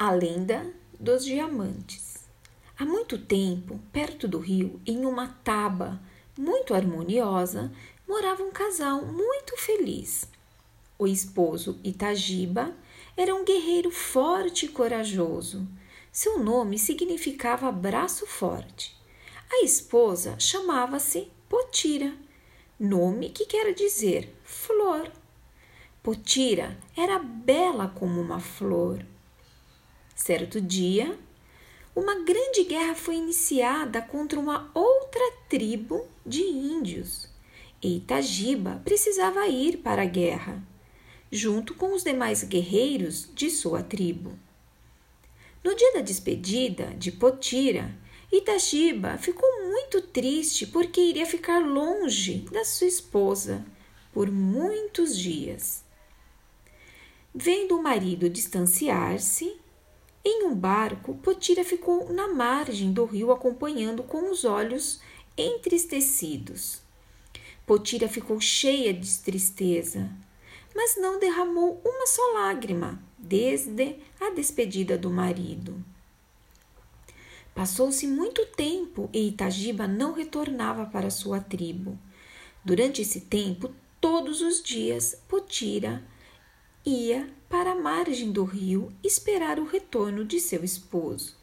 [0.00, 2.18] A lenda dos diamantes.
[2.78, 6.00] Há muito tempo, perto do rio, em uma taba
[6.38, 7.72] muito harmoniosa,
[8.06, 10.28] morava um casal muito feliz.
[10.96, 12.72] O esposo Itagiba
[13.16, 15.66] era um guerreiro forte e corajoso.
[16.12, 18.96] Seu nome significava braço forte.
[19.50, 22.14] A esposa chamava-se Potira,
[22.78, 25.10] nome que quer dizer flor.
[26.04, 29.04] Potira era bela como uma flor.
[30.28, 31.18] Certo dia,
[31.96, 37.30] uma grande guerra foi iniciada contra uma outra tribo de índios.
[37.82, 40.62] E Itagiba precisava ir para a guerra,
[41.32, 44.38] junto com os demais guerreiros de sua tribo.
[45.64, 47.90] No dia da despedida de Potira,
[48.30, 53.64] Itagiba ficou muito triste porque iria ficar longe da sua esposa
[54.12, 55.82] por muitos dias.
[57.34, 59.56] Vendo o marido distanciar-se,
[60.24, 65.00] em um barco, Potira ficou na margem do rio acompanhando com os olhos
[65.36, 66.80] entristecidos.
[67.66, 70.10] Potira ficou cheia de tristeza,
[70.74, 75.82] mas não derramou uma só lágrima desde a despedida do marido.
[77.54, 81.98] Passou-se muito tempo e Itagiba não retornava para sua tribo.
[82.64, 86.04] Durante esse tempo, todos os dias, Potira
[86.88, 91.36] ia para a margem do rio esperar o retorno de seu esposo.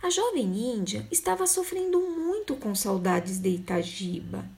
[0.00, 4.48] A jovem índia estava sofrendo muito com saudades de Itagiba.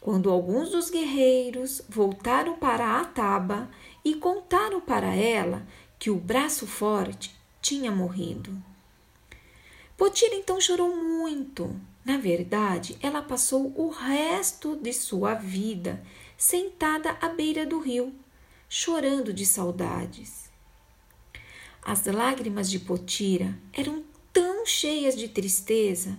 [0.00, 3.70] Quando alguns dos guerreiros voltaram para a taba
[4.02, 5.66] e contaram para ela
[5.98, 8.50] que o braço forte tinha morrido.
[9.96, 11.78] Potira então chorou muito.
[12.04, 16.02] Na verdade, ela passou o resto de sua vida
[16.36, 18.12] sentada à beira do rio,
[18.74, 20.50] chorando de saudades.
[21.82, 26.18] As lágrimas de Potira eram tão cheias de tristeza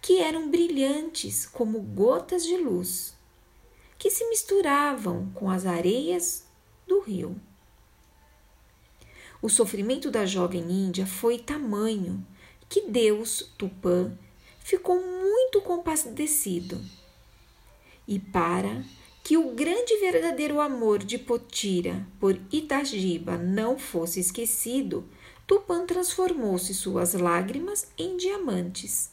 [0.00, 3.14] que eram brilhantes como gotas de luz,
[3.98, 6.46] que se misturavam com as areias
[6.88, 7.38] do rio.
[9.42, 12.26] O sofrimento da jovem índia foi tamanho
[12.70, 14.16] que Deus, Tupã,
[14.60, 16.82] ficou muito compadecido.
[18.08, 18.82] E para
[19.22, 25.08] que o grande e verdadeiro amor de Potira por Itagiba não fosse esquecido,
[25.46, 29.10] Tupã transformou-se suas lágrimas em diamantes.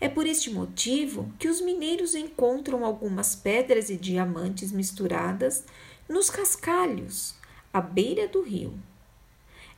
[0.00, 5.64] É por este motivo que os mineiros encontram algumas pedras e diamantes misturadas
[6.08, 7.34] nos cascalhos,
[7.72, 8.74] à beira do rio.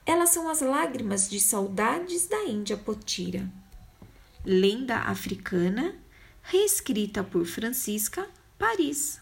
[0.07, 3.47] Elas são as lágrimas de saudades da Índia Potira.
[4.45, 5.95] Lenda africana,
[6.43, 8.27] reescrita por Francisca
[8.59, 9.21] Paris.